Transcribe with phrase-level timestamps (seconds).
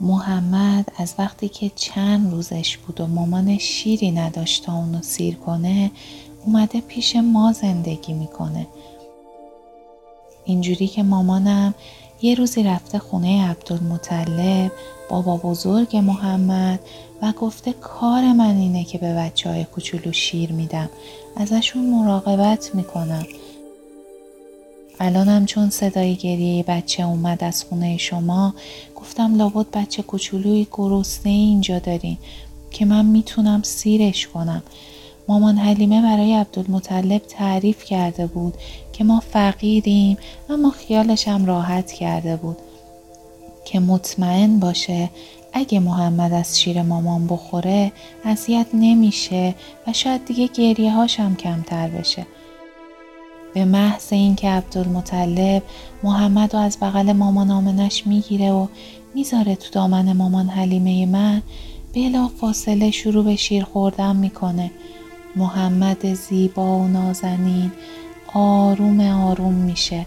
[0.00, 5.90] محمد از وقتی که چند روزش بود و مامانش شیری نداشت تا اونو سیر کنه
[6.46, 8.66] اومده پیش ما زندگی می‌کنه.
[10.44, 11.74] اینجوری که مامانم
[12.22, 14.72] یه روزی رفته خونه عبدالمطلب
[15.10, 16.80] بابا بزرگ محمد
[17.22, 20.88] و گفته کار من اینه که به بچه های کوچولو شیر میدم.
[21.36, 23.26] ازشون مراقبت می‌کنم.
[25.00, 28.54] الانم چون صدای گریه بچه اومد از خونه شما
[28.96, 32.18] گفتم لابد بچه کوچولوی گرسنه اینجا دارین
[32.70, 34.62] که من می‌تونم سیرش کنم.
[35.28, 38.54] مامان حلیمه برای عبدالمطلب تعریف کرده بود
[38.92, 40.16] که ما فقیریم
[40.50, 42.56] اما خیالش هم راحت کرده بود.
[43.64, 45.10] که مطمئن باشه
[45.52, 47.92] اگه محمد از شیر مامان بخوره
[48.24, 49.54] اذیت نمیشه
[49.86, 52.26] و شاید دیگه گریه هاشم کمتر بشه.
[53.54, 55.62] به محض اینکه عبدالمطلب
[56.02, 58.66] محمد رو از بغل مامان آمنش می‌گیره و
[59.14, 61.42] می‌ذاره تو دامن مامان حلیمه من
[61.94, 64.70] بلا فاصله شروع به شیر خوردن می‌کنه.
[65.36, 67.72] محمد زیبا و نازنین
[68.34, 70.06] آروم آروم میشه.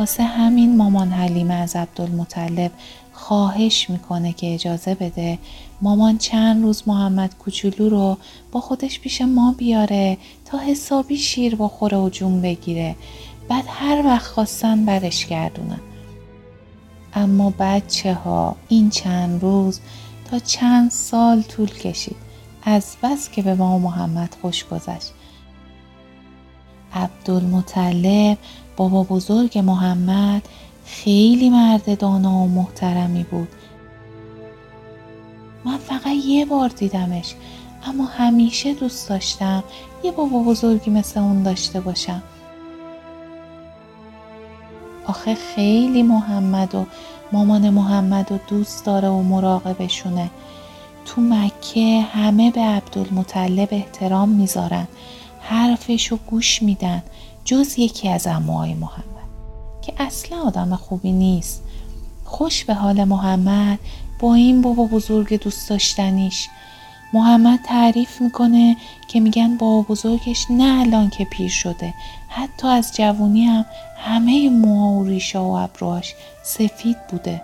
[0.00, 2.70] واسه همین مامان حلیمه از عبدالمطلب
[3.12, 5.38] خواهش می‌کنه که اجازه بده
[5.82, 8.18] مامان چند روز محمد کوچولو رو
[8.52, 12.96] با خودش پیش ما بیاره تا حسابی شیر بخوره و جون بگیره.
[13.48, 15.80] بعد هر وقت خواستن برش گردونن.
[17.14, 19.80] اما بچه ها این چند روز
[20.30, 22.16] تا چند سال طول کشید.
[22.62, 25.12] از بس که به ما محمد خوش گذشت.
[26.94, 28.38] عبدالمطلب
[28.76, 30.42] بابا بزرگ محمد
[30.86, 33.48] خیلی مرد دانا و محترمی بود.
[35.64, 37.34] من فقط یه بار دیدمش
[37.86, 39.64] اما همیشه دوست داشتم
[40.04, 42.22] یه بابا بزرگی مثل اون داشته باشم.
[45.06, 46.86] آخه خیلی محمد و
[47.32, 50.30] مامان محمد و دوست داره و مراقبشونه.
[51.04, 54.88] تو مکه همه به عبدالمطلب احترام می‌ذارن.
[55.50, 57.02] حرفش رو گوش میدن
[57.44, 59.04] جز یکی از اموهای محمد
[59.82, 61.62] که اصلا آدم خوبی نیست.
[62.24, 63.78] خوش به حال محمد
[64.20, 66.48] با این بابا بزرگ دوست داشتنیش.
[67.12, 68.76] محمد تعریف می‌کنه
[69.08, 71.94] که میگن بابا بزرگش نه الان که پیر شده
[72.28, 73.64] حتی از جوونی هم
[73.96, 77.42] همه موها و ریشا و ابروهاش سفید بوده.